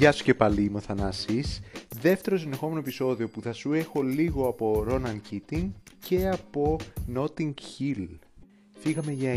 [0.00, 1.60] Γεια σου και πάλι, είμαι ο Θανάσης.
[2.00, 5.70] Δεύτερο συνεχόμενο επεισόδιο που θα σου έχω λίγο από Ronan Keating
[6.04, 6.76] και από
[7.14, 8.08] Notting Hill.
[8.78, 9.32] Φύγαμε για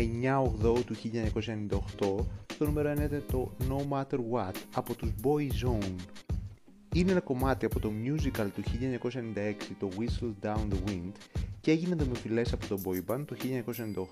[0.62, 2.24] 9-8 του 1998,
[2.58, 5.94] το νούμερο 1 ήταν το No Matter What από τους Boyzone.
[6.94, 11.12] Είναι ένα κομμάτι από το musical του 1996, το Whistle Down the Wind
[11.60, 13.36] και έγινε δημοφιλές από το boy band το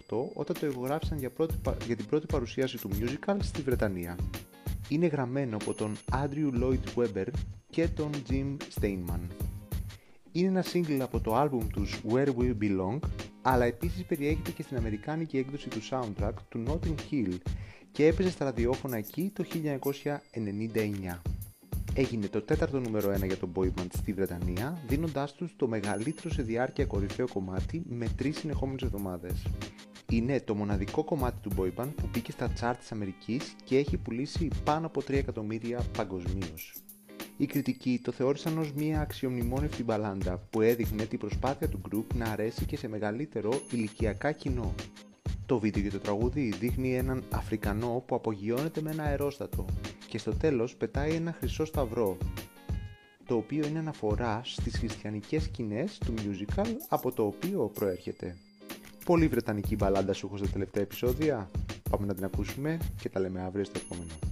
[0.08, 1.54] 1998 όταν το ηχογράφησαν για, πρώτη,
[1.86, 4.16] για την πρώτη παρουσίαση του musical στη Βρετανία
[4.88, 7.26] είναι γραμμένο από τον Andrew Lloyd Webber
[7.70, 9.20] και τον Jim Steinman.
[10.32, 12.98] Είναι ένα single από το άλμπουμ τους Where We Belong,
[13.42, 17.38] αλλά επίσης περιέχεται και στην αμερικάνικη έκδοση του soundtrack του Notting Hill
[17.92, 19.44] και έπαιζε στα ραδιόφωνα εκεί το
[21.14, 21.18] 1999.
[21.94, 26.30] Έγινε το τέταρτο νούμερο 1 για τον boy band στη Βρετανία, δίνοντάς τους το μεγαλύτερο
[26.30, 29.42] σε διάρκεια κορυφαίο κομμάτι με τρεις συνεχόμενες εβδομάδες
[30.16, 33.96] είναι το μοναδικό κομμάτι του boy band που μπήκε στα chart της Αμερικής και έχει
[33.96, 36.74] πουλήσει πάνω από 3 εκατομμύρια παγκοσμίως.
[37.36, 42.24] Οι κριτικοί το θεώρησαν ως μια αξιομνημόνευτη μπαλάντα που έδειχνε την προσπάθεια του group να
[42.24, 44.74] αρέσει και σε μεγαλύτερο ηλικιακά κοινό.
[45.46, 49.64] Το βίντεο για το τραγούδι δείχνει έναν Αφρικανό που απογειώνεται με ένα αερόστατο
[50.08, 52.16] και στο τέλος πετάει ένα χρυσό σταυρό,
[53.26, 58.36] το οποίο είναι αναφορά στις χριστιανικές σκηνές του musical από το οποίο προέρχεται
[59.04, 61.50] πολύ βρετανική μπαλάντα σου έχω στα τελευταία επεισόδια.
[61.90, 64.31] Πάμε να την ακούσουμε και τα λέμε αύριο στο επόμενο.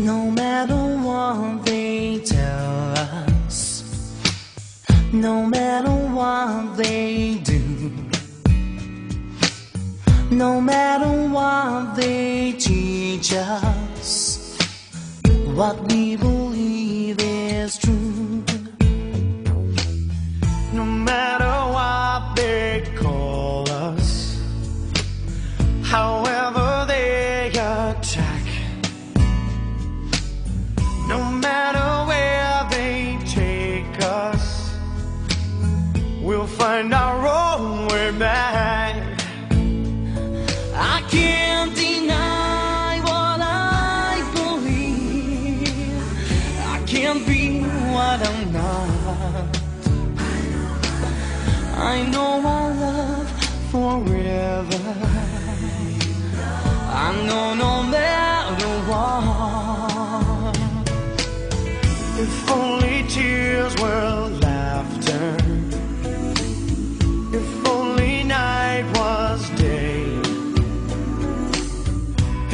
[0.00, 3.82] No matter what they tell us,
[5.12, 7.90] no matter what they do,
[10.30, 14.56] no matter what they teach us,
[15.56, 17.97] what we believe is true.
[51.90, 53.30] I know our love
[53.72, 54.84] forever.
[57.06, 60.56] I know no matter what.
[62.24, 65.28] If only tears were laughter.
[67.38, 70.04] If only night was day.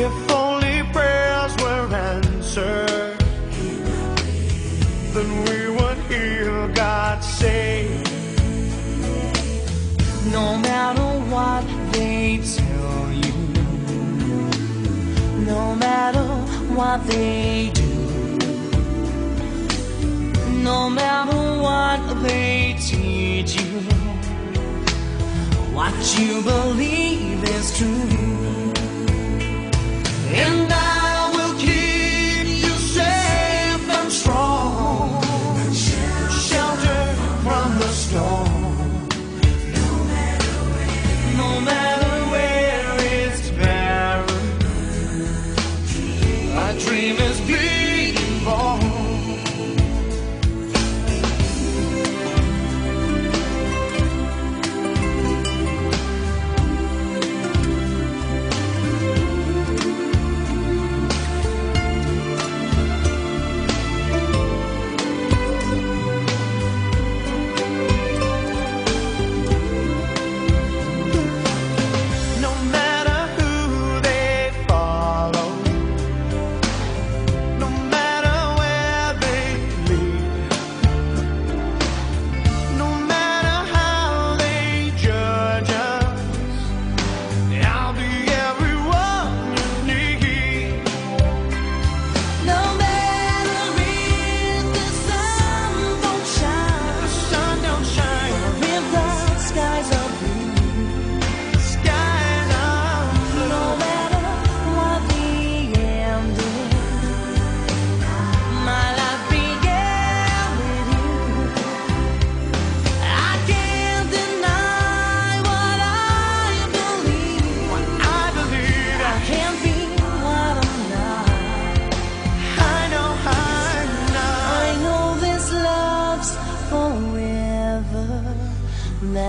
[0.07, 3.19] If only prayers were answered.
[5.13, 7.74] Then we would hear God say.
[10.35, 13.35] No matter what they tell you,
[15.47, 16.27] no matter
[16.75, 17.93] what they do.
[20.65, 23.81] No matter what they teach you,
[25.73, 28.34] what you believe is true.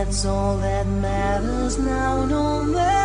[0.06, 3.05] That's all that matters now, no matter.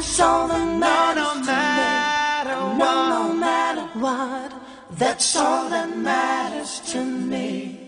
[0.00, 4.50] And all that matters no matter what, no matter what,
[4.92, 7.79] that's all that matters to me.